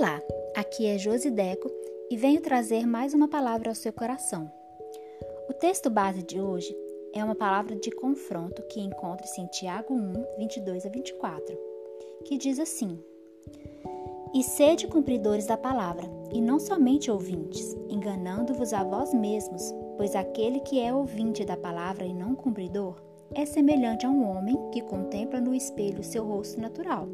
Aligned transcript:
Olá, 0.00 0.18
aqui 0.56 0.86
é 0.86 0.96
Josi 0.96 1.30
Deco 1.30 1.70
e 2.10 2.16
venho 2.16 2.40
trazer 2.40 2.86
mais 2.86 3.12
uma 3.12 3.28
palavra 3.28 3.68
ao 3.68 3.74
seu 3.74 3.92
coração. 3.92 4.50
O 5.46 5.52
texto 5.52 5.90
base 5.90 6.22
de 6.22 6.40
hoje 6.40 6.74
é 7.14 7.22
uma 7.22 7.34
palavra 7.34 7.76
de 7.76 7.90
confronto 7.90 8.62
que 8.70 8.80
encontra-se 8.80 9.38
em 9.42 9.46
Tiago 9.48 9.92
1, 9.92 10.38
22 10.38 10.86
a 10.86 10.88
24, 10.88 11.54
que 12.24 12.38
diz 12.38 12.58
assim: 12.58 12.98
E 14.34 14.42
sede 14.42 14.86
cumpridores 14.86 15.44
da 15.44 15.58
palavra, 15.58 16.10
e 16.32 16.40
não 16.40 16.58
somente 16.58 17.10
ouvintes, 17.10 17.76
enganando-vos 17.90 18.72
a 18.72 18.82
vós 18.82 19.12
mesmos, 19.12 19.62
pois 19.98 20.16
aquele 20.16 20.60
que 20.60 20.80
é 20.80 20.94
ouvinte 20.94 21.44
da 21.44 21.58
palavra 21.58 22.06
e 22.06 22.14
não 22.14 22.34
cumpridor 22.34 22.98
é 23.34 23.44
semelhante 23.44 24.06
a 24.06 24.08
um 24.08 24.26
homem 24.30 24.56
que 24.72 24.80
contempla 24.80 25.42
no 25.42 25.54
espelho 25.54 26.02
seu 26.02 26.24
rosto 26.24 26.58
natural 26.58 27.06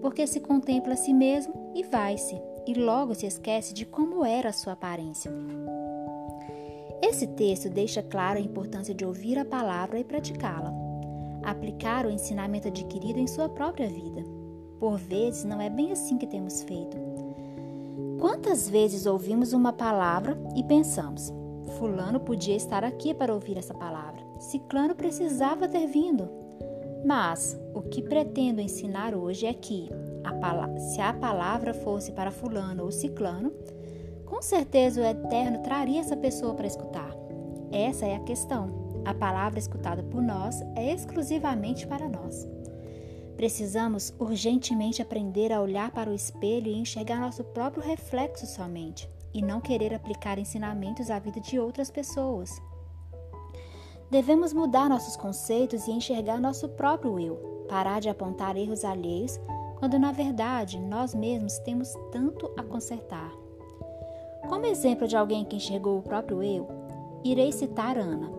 porque 0.00 0.26
se 0.26 0.40
contempla 0.40 0.94
a 0.94 0.96
si 0.96 1.12
mesmo 1.12 1.72
e 1.74 1.82
vai-se, 1.82 2.40
e 2.66 2.74
logo 2.74 3.14
se 3.14 3.26
esquece 3.26 3.72
de 3.72 3.84
como 3.84 4.24
era 4.24 4.50
a 4.50 4.52
sua 4.52 4.74
aparência. 4.74 5.30
Esse 7.02 7.26
texto 7.26 7.70
deixa 7.70 8.02
claro 8.02 8.38
a 8.38 8.42
importância 8.42 8.94
de 8.94 9.04
ouvir 9.04 9.38
a 9.38 9.44
palavra 9.44 9.98
e 9.98 10.04
praticá-la, 10.04 10.72
aplicar 11.42 12.04
o 12.04 12.10
ensinamento 12.10 12.68
adquirido 12.68 13.18
em 13.18 13.26
sua 13.26 13.48
própria 13.48 13.88
vida. 13.88 14.24
Por 14.78 14.98
vezes 14.98 15.44
não 15.44 15.60
é 15.60 15.70
bem 15.70 15.92
assim 15.92 16.18
que 16.18 16.26
temos 16.26 16.62
feito. 16.62 16.96
Quantas 18.20 18.68
vezes 18.68 19.06
ouvimos 19.06 19.52
uma 19.52 19.72
palavra 19.72 20.36
e 20.56 20.62
pensamos: 20.64 21.32
Fulano 21.78 22.20
podia 22.20 22.56
estar 22.56 22.84
aqui 22.84 23.14
para 23.14 23.32
ouvir 23.32 23.56
essa 23.56 23.74
palavra, 23.74 24.20
Ciclano 24.38 24.94
precisava 24.94 25.68
ter 25.68 25.86
vindo. 25.86 26.28
Mas 27.04 27.58
o 27.74 27.82
que 27.82 28.02
pretendo 28.02 28.60
ensinar 28.60 29.14
hoje 29.14 29.46
é 29.46 29.54
que, 29.54 29.88
a 30.24 30.78
se 30.78 31.00
a 31.00 31.12
palavra 31.12 31.72
fosse 31.72 32.12
para 32.12 32.30
Fulano 32.30 32.84
ou 32.84 32.92
Ciclano, 32.92 33.52
com 34.24 34.42
certeza 34.42 35.00
o 35.00 35.04
Eterno 35.04 35.62
traria 35.62 36.00
essa 36.00 36.16
pessoa 36.16 36.54
para 36.54 36.66
escutar. 36.66 37.10
Essa 37.72 38.06
é 38.06 38.14
a 38.14 38.20
questão. 38.20 38.88
A 39.04 39.14
palavra 39.14 39.58
escutada 39.58 40.02
por 40.02 40.22
nós 40.22 40.60
é 40.76 40.92
exclusivamente 40.92 41.86
para 41.86 42.08
nós. 42.08 42.46
Precisamos 43.36 44.12
urgentemente 44.18 45.00
aprender 45.00 45.52
a 45.52 45.62
olhar 45.62 45.92
para 45.92 46.10
o 46.10 46.14
espelho 46.14 46.66
e 46.66 46.78
enxergar 46.78 47.20
nosso 47.20 47.44
próprio 47.44 47.82
reflexo 47.82 48.46
somente, 48.46 49.08
e 49.32 49.40
não 49.40 49.60
querer 49.60 49.94
aplicar 49.94 50.38
ensinamentos 50.38 51.10
à 51.10 51.18
vida 51.18 51.40
de 51.40 51.58
outras 51.58 51.90
pessoas. 51.90 52.60
Devemos 54.10 54.54
mudar 54.54 54.88
nossos 54.88 55.16
conceitos 55.16 55.86
e 55.86 55.90
enxergar 55.90 56.40
nosso 56.40 56.66
próprio 56.66 57.20
eu, 57.20 57.66
parar 57.68 58.00
de 58.00 58.08
apontar 58.08 58.56
erros 58.56 58.82
alheios, 58.82 59.38
quando 59.78 59.98
na 59.98 60.12
verdade 60.12 60.80
nós 60.80 61.14
mesmos 61.14 61.58
temos 61.58 61.92
tanto 62.10 62.50
a 62.56 62.62
consertar. 62.62 63.30
Como 64.48 64.64
exemplo 64.64 65.06
de 65.06 65.14
alguém 65.14 65.44
que 65.44 65.56
enxergou 65.56 65.98
o 65.98 66.02
próprio 66.02 66.42
eu, 66.42 66.66
irei 67.22 67.52
citar 67.52 67.98
Ana, 67.98 68.32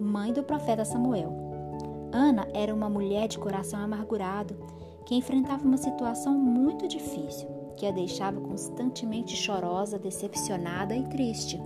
mãe 0.00 0.32
do 0.32 0.42
profeta 0.42 0.84
Samuel. 0.84 1.32
Ana 2.12 2.48
era 2.52 2.74
uma 2.74 2.90
mulher 2.90 3.28
de 3.28 3.38
coração 3.38 3.78
amargurado 3.78 4.56
que 5.06 5.14
enfrentava 5.14 5.64
uma 5.64 5.76
situação 5.76 6.34
muito 6.34 6.88
difícil, 6.88 7.48
que 7.76 7.86
a 7.86 7.92
deixava 7.92 8.40
constantemente 8.40 9.36
chorosa, 9.36 10.00
decepcionada 10.00 10.96
e 10.96 11.04
triste. 11.04 11.62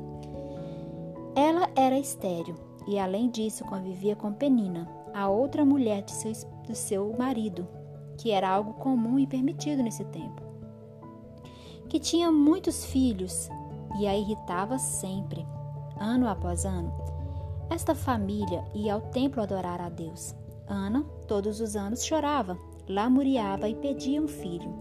Ela 1.34 1.70
era 1.74 1.98
estéril 1.98 2.65
e, 2.86 2.98
além 2.98 3.28
disso, 3.30 3.64
convivia 3.64 4.14
com 4.14 4.32
Penina, 4.32 4.88
a 5.14 5.28
outra 5.28 5.64
mulher 5.64 6.02
de 6.02 6.12
seu, 6.12 6.32
do 6.66 6.74
seu 6.74 7.14
marido, 7.16 7.66
que 8.16 8.30
era 8.30 8.48
algo 8.48 8.74
comum 8.74 9.18
e 9.18 9.26
permitido 9.26 9.82
nesse 9.82 10.04
tempo. 10.04 10.42
Que 11.88 11.98
tinha 11.98 12.30
muitos 12.30 12.84
filhos 12.84 13.48
e 13.98 14.06
a 14.06 14.16
irritava 14.16 14.78
sempre, 14.78 15.46
ano 15.98 16.28
após 16.28 16.64
ano. 16.64 16.92
Esta 17.70 17.94
família 17.94 18.64
ia 18.74 18.94
ao 18.94 19.00
templo 19.00 19.42
adorar 19.42 19.80
a 19.80 19.88
Deus. 19.88 20.34
Ana, 20.68 21.02
todos 21.26 21.60
os 21.60 21.76
anos, 21.76 22.04
chorava, 22.04 22.58
lamuriava 22.88 23.68
e 23.68 23.74
pedia 23.74 24.20
um 24.20 24.28
filho. 24.28 24.72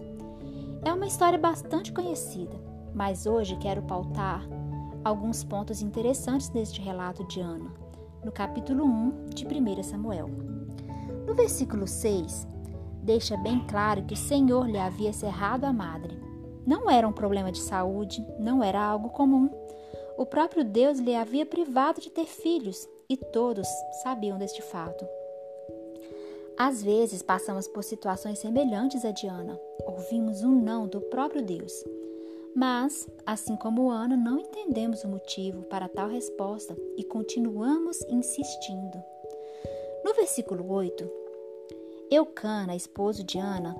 É 0.84 0.92
uma 0.92 1.06
história 1.06 1.38
bastante 1.38 1.92
conhecida, 1.92 2.56
mas 2.94 3.26
hoje 3.26 3.56
quero 3.56 3.82
pautar 3.82 4.46
alguns 5.04 5.44
pontos 5.44 5.82
interessantes 5.82 6.50
neste 6.50 6.80
relato 6.80 7.24
de 7.24 7.40
Ana, 7.40 7.72
no 8.26 8.32
capítulo 8.32 8.84
1 8.84 9.26
de 9.28 9.46
1 9.46 9.82
Samuel. 9.84 10.28
No 11.28 11.32
versículo 11.32 11.86
6, 11.86 12.44
deixa 13.00 13.36
bem 13.36 13.64
claro 13.68 14.02
que 14.02 14.14
o 14.14 14.16
Senhor 14.16 14.68
lhe 14.68 14.78
havia 14.78 15.12
cerrado 15.12 15.62
a 15.62 15.72
madre. 15.72 16.18
Não 16.66 16.90
era 16.90 17.06
um 17.06 17.12
problema 17.12 17.52
de 17.52 17.60
saúde, 17.60 18.26
não 18.40 18.64
era 18.64 18.82
algo 18.82 19.10
comum. 19.10 19.48
O 20.18 20.26
próprio 20.26 20.64
Deus 20.64 20.98
lhe 20.98 21.14
havia 21.14 21.46
privado 21.46 22.00
de 22.00 22.10
ter 22.10 22.26
filhos 22.26 22.88
e 23.08 23.16
todos 23.16 23.68
sabiam 24.02 24.36
deste 24.36 24.60
fato. 24.60 25.06
Às 26.58 26.82
vezes 26.82 27.22
passamos 27.22 27.68
por 27.68 27.84
situações 27.84 28.40
semelhantes 28.40 29.04
a 29.04 29.12
Diana. 29.12 29.56
Ouvimos 29.86 30.42
um 30.42 30.50
não 30.50 30.88
do 30.88 31.00
próprio 31.00 31.42
Deus. 31.42 31.72
Mas, 32.56 33.06
assim 33.26 33.54
como 33.54 33.90
Ana, 33.90 34.16
não 34.16 34.38
entendemos 34.38 35.04
o 35.04 35.08
motivo 35.08 35.64
para 35.64 35.90
tal 35.90 36.08
resposta 36.08 36.74
e 36.96 37.04
continuamos 37.04 38.00
insistindo. 38.08 38.96
No 40.02 40.14
versículo 40.14 40.72
8, 40.72 41.06
Eucana, 42.10 42.74
esposo 42.74 43.22
de 43.22 43.36
Ana, 43.38 43.76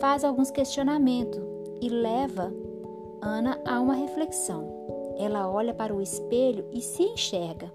faz 0.00 0.24
alguns 0.24 0.50
questionamentos 0.50 1.40
e 1.80 1.88
leva 1.88 2.52
Ana 3.22 3.60
a 3.64 3.80
uma 3.80 3.94
reflexão. 3.94 5.14
Ela 5.16 5.48
olha 5.48 5.72
para 5.72 5.94
o 5.94 6.02
espelho 6.02 6.66
e 6.72 6.80
se 6.80 7.04
enxerga. 7.04 7.72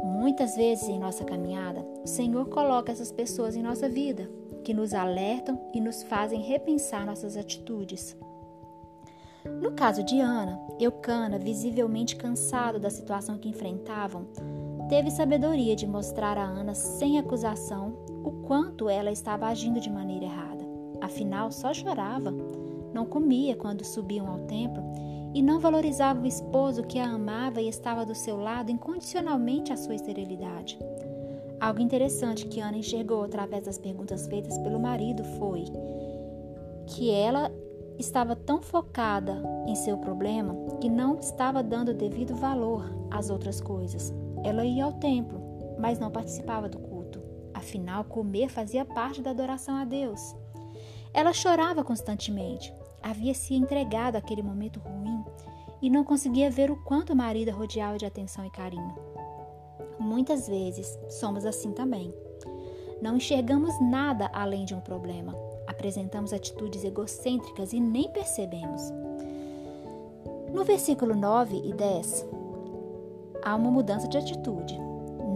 Muitas 0.00 0.54
vezes 0.54 0.88
em 0.88 1.00
nossa 1.00 1.24
caminhada, 1.24 1.84
o 2.04 2.06
Senhor 2.06 2.48
coloca 2.50 2.92
essas 2.92 3.10
pessoas 3.10 3.56
em 3.56 3.64
nossa 3.64 3.88
vida, 3.88 4.30
que 4.62 4.72
nos 4.72 4.94
alertam 4.94 5.60
e 5.74 5.80
nos 5.80 6.04
fazem 6.04 6.40
repensar 6.40 7.04
nossas 7.04 7.36
atitudes. 7.36 8.16
No 9.46 9.72
caso 9.72 10.02
de 10.02 10.20
Ana, 10.20 10.58
Eucana, 10.80 11.38
visivelmente 11.38 12.16
cansado 12.16 12.80
da 12.80 12.88
situação 12.88 13.36
que 13.36 13.48
enfrentavam, 13.48 14.26
teve 14.88 15.10
sabedoria 15.10 15.76
de 15.76 15.86
mostrar 15.86 16.38
a 16.38 16.44
Ana 16.44 16.74
sem 16.74 17.18
acusação 17.18 17.96
o 18.24 18.30
quanto 18.46 18.88
ela 18.88 19.10
estava 19.10 19.46
agindo 19.46 19.80
de 19.80 19.90
maneira 19.90 20.24
errada. 20.24 20.64
Afinal, 21.00 21.52
só 21.52 21.74
chorava, 21.74 22.32
não 22.92 23.04
comia 23.04 23.54
quando 23.54 23.84
subiam 23.84 24.26
ao 24.26 24.38
templo 24.46 24.82
e 25.34 25.42
não 25.42 25.60
valorizava 25.60 26.22
o 26.22 26.26
esposo 26.26 26.84
que 26.84 26.98
a 26.98 27.10
amava 27.10 27.60
e 27.60 27.68
estava 27.68 28.06
do 28.06 28.14
seu 28.14 28.36
lado 28.36 28.70
incondicionalmente 28.70 29.72
à 29.72 29.76
sua 29.76 29.94
esterilidade. 29.94 30.78
Algo 31.60 31.80
interessante 31.80 32.46
que 32.46 32.60
Ana 32.60 32.78
enxergou 32.78 33.24
através 33.24 33.64
das 33.64 33.78
perguntas 33.78 34.26
feitas 34.26 34.56
pelo 34.58 34.78
marido 34.78 35.24
foi 35.38 35.64
que 36.86 37.10
ela 37.10 37.50
estava 37.98 38.34
tão 38.34 38.60
focada 38.62 39.42
em 39.66 39.74
seu 39.74 39.96
problema 39.98 40.54
que 40.80 40.88
não 40.88 41.18
estava 41.18 41.62
dando 41.62 41.94
devido 41.94 42.34
valor 42.34 42.90
às 43.10 43.30
outras 43.30 43.60
coisas. 43.60 44.12
Ela 44.42 44.64
ia 44.64 44.84
ao 44.84 44.92
templo, 44.94 45.40
mas 45.78 45.98
não 45.98 46.10
participava 46.10 46.68
do 46.68 46.78
culto. 46.78 47.22
Afinal, 47.52 48.04
comer 48.04 48.48
fazia 48.48 48.84
parte 48.84 49.22
da 49.22 49.30
adoração 49.30 49.76
a 49.76 49.84
Deus. 49.84 50.34
Ela 51.12 51.32
chorava 51.32 51.84
constantemente. 51.84 52.74
Havia 53.02 53.34
se 53.34 53.54
entregado 53.54 54.16
àquele 54.16 54.42
momento 54.42 54.80
ruim 54.80 55.24
e 55.80 55.88
não 55.88 56.02
conseguia 56.02 56.50
ver 56.50 56.70
o 56.70 56.82
quanto 56.84 57.12
o 57.12 57.16
marido 57.16 57.50
a 57.50 57.54
rodeava 57.54 57.98
de 57.98 58.06
atenção 58.06 58.44
e 58.44 58.50
carinho. 58.50 58.94
Muitas 59.98 60.48
vezes 60.48 60.98
somos 61.08 61.44
assim 61.44 61.72
também. 61.72 62.12
Não 63.00 63.16
enxergamos 63.16 63.78
nada 63.80 64.30
além 64.32 64.64
de 64.64 64.74
um 64.74 64.80
problema. 64.80 65.43
Apresentamos 65.84 66.32
atitudes 66.32 66.82
egocêntricas 66.82 67.74
e 67.74 67.78
nem 67.78 68.08
percebemos. 68.08 68.90
No 70.50 70.64
versículo 70.64 71.14
9 71.14 71.60
e 71.62 71.74
10, 71.74 72.26
há 73.42 73.54
uma 73.54 73.70
mudança 73.70 74.08
de 74.08 74.16
atitude. 74.16 74.78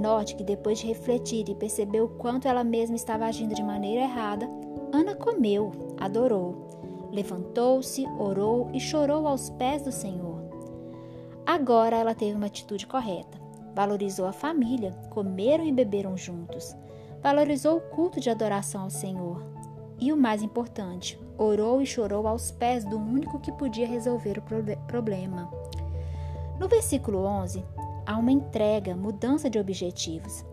Note 0.01 0.35
que 0.37 0.43
depois 0.43 0.79
de 0.79 0.87
refletir 0.87 1.47
e 1.51 1.55
perceber 1.55 2.01
o 2.01 2.09
quanto 2.09 2.49
ela 2.49 2.65
mesma 2.65 2.97
estava 2.97 3.27
agindo 3.27 3.55
de 3.55 3.63
maneira 3.63 4.05
errada, 4.05 4.49
Ana 4.91 5.15
comeu, 5.15 5.71
adorou, 5.99 7.11
levantou-se, 7.13 8.07
orou 8.19 8.71
e 8.73 8.81
chorou 8.81 9.29
aos 9.29 9.51
pés 9.51 9.83
do 9.83 9.93
Senhor. 9.93 10.41
Agora 11.45 11.95
ela 11.95 12.15
teve 12.15 12.35
uma 12.35 12.47
atitude 12.47 12.87
correta. 12.87 13.39
Valorizou 13.75 14.25
a 14.25 14.33
família, 14.33 14.93
comeram 15.11 15.67
e 15.67 15.73
beberam 15.73 16.17
juntos. 16.17 16.75
Valorizou 17.23 17.77
o 17.77 17.81
culto 17.83 18.19
de 18.19 18.31
adoração 18.31 18.85
ao 18.85 18.91
Senhor, 18.91 19.58
e 19.99 20.13
o 20.13 20.17
mais 20.17 20.43
importante, 20.43 21.19
orou 21.37 21.83
e 21.83 21.87
chorou 21.87 22.27
aos 22.27 22.51
pés 22.51 22.85
do 22.85 22.97
único 22.97 23.39
que 23.39 23.53
podia 23.53 23.87
resolver 23.87 24.39
o 24.39 24.87
problema. 24.87 25.51
No 26.59 26.69
versículo 26.69 27.25
11, 27.25 27.65
há 28.07 28.17
uma 28.17 28.33
entrega, 28.33 28.97
mudança 28.97 29.49
de 29.49 29.59
objetivos. 29.59 30.45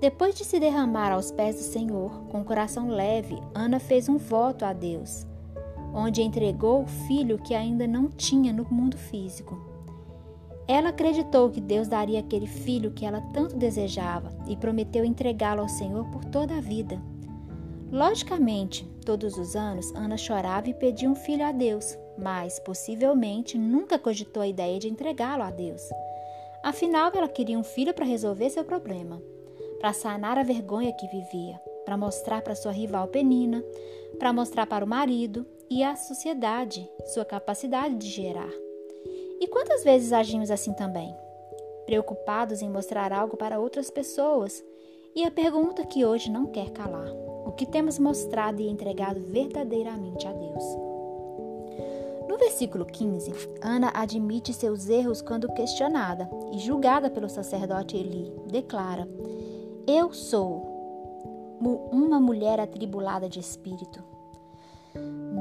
Depois 0.00 0.34
de 0.34 0.44
se 0.44 0.58
derramar 0.58 1.12
aos 1.12 1.30
pés 1.30 1.56
do 1.56 1.62
Senhor, 1.62 2.10
com 2.30 2.40
o 2.40 2.44
coração 2.44 2.88
leve, 2.88 3.38
Ana 3.54 3.78
fez 3.78 4.08
um 4.08 4.16
voto 4.16 4.64
a 4.64 4.72
Deus. 4.72 5.26
onde 5.92 6.22
entregou 6.22 6.82
o 6.82 6.86
filho 6.86 7.36
que 7.38 7.54
ainda 7.54 7.86
não 7.86 8.08
tinha 8.08 8.52
no 8.52 8.64
mundo 8.70 8.96
físico. 8.96 9.58
Ela 10.66 10.90
acreditou 10.90 11.50
que 11.50 11.60
Deus 11.60 11.88
daria 11.88 12.20
aquele 12.20 12.46
filho 12.46 12.92
que 12.92 13.04
ela 13.04 13.20
tanto 13.32 13.56
desejava 13.56 14.30
e 14.46 14.56
prometeu 14.56 15.04
entregá-lo 15.04 15.62
ao 15.62 15.68
Senhor 15.68 16.04
por 16.06 16.24
toda 16.24 16.56
a 16.56 16.60
vida. 16.60 17.00
Logicamente, 17.90 18.86
todos 19.04 19.36
os 19.36 19.56
anos, 19.56 19.92
Ana 19.96 20.16
chorava 20.16 20.68
e 20.68 20.74
pedia 20.74 21.10
um 21.10 21.14
filho 21.16 21.44
a 21.44 21.50
Deus, 21.50 21.98
mas 22.16 22.60
possivelmente 22.60 23.58
nunca 23.58 23.98
cogitou 23.98 24.42
a 24.42 24.46
ideia 24.46 24.78
de 24.78 24.88
entregá-lo 24.88 25.42
a 25.42 25.50
Deus. 25.50 25.82
Afinal, 26.62 27.10
ela 27.14 27.28
queria 27.28 27.58
um 27.58 27.64
filho 27.64 27.92
para 27.92 28.04
resolver 28.04 28.48
seu 28.50 28.64
problema, 28.64 29.20
para 29.80 29.92
sanar 29.92 30.38
a 30.38 30.44
vergonha 30.44 30.92
que 30.92 31.08
vivia, 31.08 31.60
para 31.84 31.96
mostrar 31.96 32.42
para 32.42 32.54
sua 32.54 32.70
rival 32.70 33.08
Penina, 33.08 33.64
para 34.18 34.32
mostrar 34.32 34.66
para 34.66 34.84
o 34.84 34.88
marido 34.88 35.44
e 35.68 35.82
à 35.82 35.96
sociedade 35.96 36.88
sua 37.06 37.24
capacidade 37.24 37.96
de 37.96 38.08
gerar. 38.08 38.50
E 39.40 39.48
quantas 39.48 39.82
vezes 39.82 40.12
agimos 40.12 40.50
assim 40.50 40.74
também? 40.74 41.12
Preocupados 41.86 42.62
em 42.62 42.70
mostrar 42.70 43.12
algo 43.12 43.36
para 43.36 43.58
outras 43.58 43.90
pessoas. 43.90 44.62
E 45.16 45.24
a 45.24 45.30
pergunta 45.30 45.84
que 45.86 46.04
hoje 46.04 46.30
não 46.30 46.46
quer 46.46 46.70
calar: 46.70 47.08
o 47.50 47.52
que 47.52 47.66
temos 47.66 47.98
mostrado 47.98 48.62
e 48.62 48.68
entregado 48.68 49.20
verdadeiramente 49.20 50.24
a 50.24 50.32
Deus? 50.32 50.64
No 52.28 52.38
versículo 52.38 52.86
15, 52.86 53.32
Ana 53.60 53.90
admite 53.92 54.52
seus 54.52 54.88
erros 54.88 55.20
quando 55.20 55.52
questionada 55.52 56.30
e 56.52 56.60
julgada 56.60 57.10
pelo 57.10 57.28
sacerdote 57.28 57.96
Eli. 57.96 58.32
Declara: 58.46 59.08
Eu 59.84 60.12
sou 60.12 61.58
uma 61.90 62.20
mulher 62.20 62.60
atribulada 62.60 63.28
de 63.28 63.40
espírito. 63.40 64.00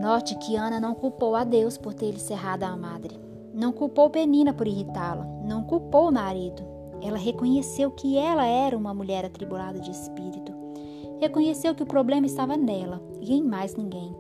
Note 0.02 0.36
que 0.40 0.56
Ana 0.56 0.80
não 0.80 0.96
culpou 0.96 1.36
a 1.36 1.44
Deus 1.44 1.78
por 1.78 1.94
ter 1.94 2.10
lhe 2.10 2.20
cerrado 2.20 2.64
a 2.64 2.76
madre. 2.76 3.20
Não 3.54 3.72
culpou 3.72 4.10
Penina 4.10 4.52
por 4.52 4.68
irritá-la. 4.68 5.26
Não 5.46 5.64
culpou 5.64 6.10
o 6.10 6.12
marido. 6.12 6.64
Ela 7.04 7.20
reconheceu 7.20 7.92
que 7.92 8.18
ela 8.18 8.48
era 8.48 8.76
uma 8.76 8.96
mulher 8.96 9.26
atribulada 9.26 9.80
de 9.80 9.92
espírito. 9.92 10.59
Reconheceu 11.20 11.76
que 11.76 11.84
o 11.84 11.88
problema 11.88 12.26
estava 12.26 12.56
nela 12.56 13.02
e 13.22 13.34
em 13.34 13.44
mais 13.44 13.76
ninguém. 13.76 14.16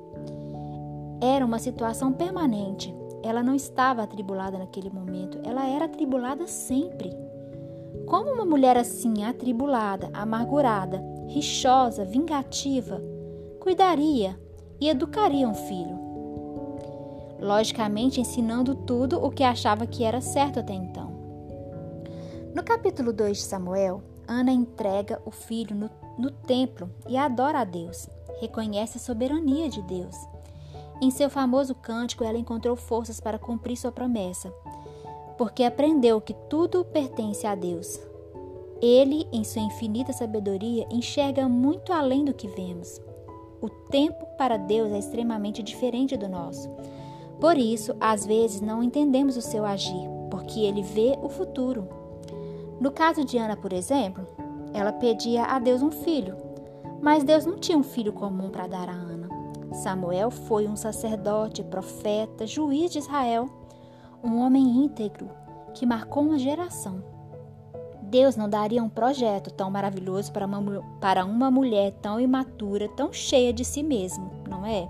Era 1.22 1.46
uma 1.46 1.60
situação 1.60 2.12
permanente. 2.12 2.94
Ela 3.24 3.44
não 3.44 3.56
estava 3.56 4.04
atribulada 4.04 4.58
naquele 4.58 4.90
momento, 4.90 5.40
ela 5.44 5.68
era 5.68 5.86
atribulada 5.86 6.48
sempre. 6.48 7.12
Como 8.06 8.32
uma 8.32 8.46
mulher 8.46 8.78
assim, 8.78 9.24
atribulada, 9.24 10.10
amargurada, 10.14 11.04
rixosa, 11.28 12.06
vingativa, 12.06 13.02
cuidaria 13.60 14.40
e 14.80 14.90
educaria 14.90 15.48
um 15.48 15.54
filho. 15.54 16.00
Logicamente, 17.40 18.20
ensinando 18.20 18.76
tudo 18.76 19.24
o 19.24 19.30
que 19.30 19.44
achava 19.44 19.86
que 19.86 20.04
era 20.04 20.22
certo 20.22 20.60
até 20.60 20.74
então. 20.74 21.12
No 22.54 22.64
capítulo 22.64 23.14
2 23.14 23.38
de 23.38 23.44
Samuel, 23.44 24.02
Ana 24.28 24.52
entrega 24.52 25.22
o 25.26 25.32
filho 25.32 25.76
no, 25.76 25.90
no 26.20 26.30
templo 26.30 26.90
e 27.08 27.18
adora 27.18 27.62
a 27.62 27.64
Deus, 27.64 28.10
reconhece 28.42 28.98
a 28.98 29.02
soberania 29.02 29.70
de 29.70 29.82
Deus. 29.82 30.16
Em 31.02 31.10
seu 31.10 31.30
famoso 31.30 31.74
cântico, 31.74 32.24
ela 32.24 32.38
encontrou 32.38 32.76
forças 32.76 33.20
para 33.20 33.40
cumprir 33.40 33.78
sua 33.78 33.92
promessa, 33.92 34.54
porque 35.38 35.64
aprendeu 35.64 36.20
que 36.20 36.34
tudo 36.50 36.84
pertence 36.84 37.48
a 37.48 37.56
Deus, 37.56 38.00
ele, 38.82 39.28
em 39.32 39.44
sua 39.44 39.62
infinita 39.62 40.14
sabedoria, 40.14 40.88
enxerga 40.90 41.50
muito 41.50 41.92
além 41.92 42.24
do 42.24 42.34
que 42.34 42.48
vemos. 42.48 43.02
O 43.62 43.70
tempo 43.70 44.26
para 44.38 44.56
Deus 44.56 44.92
é 44.92 45.00
extremamente 45.00 45.62
diferente 45.62 46.16
do 46.16 46.30
nosso. 46.30 46.70
Por 47.42 47.58
isso, 47.58 47.94
às 48.00 48.26
vezes 48.26 48.62
não 48.62 48.82
entendemos 48.82 49.36
o 49.36 49.42
seu 49.42 49.66
agir, 49.66 50.08
porque 50.32 50.62
ele 50.62 50.82
vê 50.82 51.18
o 51.22 51.28
futuro. 51.28 51.88
No 52.80 52.92
caso 52.92 53.26
de 53.26 53.38
Ana, 53.38 53.58
por 53.58 53.74
exemplo, 53.74 54.26
ela 54.74 54.92
pedia 54.92 55.44
a 55.44 55.60
Deus 55.60 55.82
um 55.82 55.92
filho, 55.92 56.36
mas 57.02 57.24
Deus 57.24 57.46
não 57.46 57.58
tinha 57.58 57.78
um 57.78 57.84
filho 57.84 58.14
comum 58.14 58.50
para 58.50 58.68
dar 58.68 58.90
a 58.90 58.94
Ana. 58.94 59.30
Samuel 59.74 60.32
foi 60.32 60.68
um 60.68 60.76
sacerdote, 60.76 61.64
profeta, 61.64 62.46
juiz 62.46 62.92
de 62.92 63.00
Israel, 63.00 63.48
um 64.24 64.40
homem 64.40 64.64
íntegro 64.64 65.30
que 65.74 65.86
marcou 65.86 66.24
uma 66.24 66.40
geração. 66.40 67.04
Deus 68.02 68.36
não 68.36 68.50
daria 68.50 68.84
um 68.84 68.90
projeto 68.90 69.52
tão 69.52 69.70
maravilhoso 69.70 70.32
para 70.32 70.46
uma, 70.46 70.82
para 71.00 71.24
uma 71.24 71.52
mulher 71.52 71.92
tão 72.02 72.20
imatura, 72.20 72.90
tão 72.90 73.14
cheia 73.14 73.54
de 73.54 73.64
si 73.64 73.84
mesma, 73.84 74.32
não 74.50 74.66
é? 74.66 74.90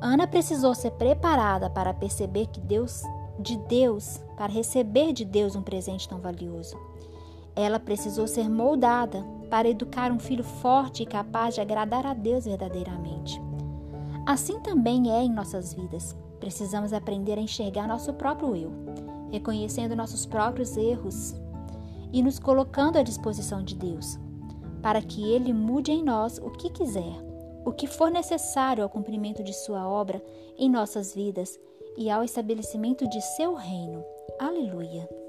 Ana 0.00 0.26
precisou 0.26 0.74
ser 0.74 0.92
preparada 0.92 1.70
para 1.70 1.94
perceber 1.94 2.46
que 2.46 2.58
Deus, 2.58 3.02
de 3.38 3.56
Deus, 3.56 4.20
para 4.36 4.52
receber 4.52 5.12
de 5.12 5.24
Deus 5.24 5.54
um 5.54 5.62
presente 5.62 6.08
tão 6.08 6.18
valioso. 6.18 6.76
Ela 7.54 7.80
precisou 7.80 8.26
ser 8.26 8.48
moldada 8.48 9.24
para 9.50 9.68
educar 9.68 10.12
um 10.12 10.18
filho 10.18 10.44
forte 10.44 11.02
e 11.02 11.06
capaz 11.06 11.54
de 11.54 11.60
agradar 11.60 12.06
a 12.06 12.14
Deus 12.14 12.44
verdadeiramente. 12.44 13.40
Assim 14.26 14.60
também 14.60 15.10
é 15.10 15.22
em 15.22 15.32
nossas 15.32 15.74
vidas. 15.74 16.16
Precisamos 16.38 16.92
aprender 16.92 17.38
a 17.38 17.42
enxergar 17.42 17.86
nosso 17.86 18.14
próprio 18.14 18.56
eu, 18.56 18.72
reconhecendo 19.30 19.96
nossos 19.96 20.24
próprios 20.24 20.76
erros, 20.76 21.34
e 22.12 22.22
nos 22.22 22.38
colocando 22.38 22.96
à 22.96 23.02
disposição 23.02 23.62
de 23.62 23.74
Deus, 23.74 24.18
para 24.82 25.02
que 25.02 25.22
Ele 25.32 25.52
mude 25.52 25.92
em 25.92 26.02
nós 26.02 26.38
o 26.38 26.50
que 26.50 26.70
quiser, 26.70 27.14
o 27.64 27.72
que 27.72 27.86
for 27.86 28.10
necessário 28.10 28.82
ao 28.82 28.90
cumprimento 28.90 29.42
de 29.42 29.52
Sua 29.52 29.86
obra 29.88 30.22
em 30.56 30.68
nossas 30.68 31.14
vidas 31.14 31.58
e 31.96 32.10
ao 32.10 32.24
estabelecimento 32.24 33.08
de 33.08 33.20
Seu 33.20 33.54
reino. 33.54 34.02
Aleluia! 34.38 35.19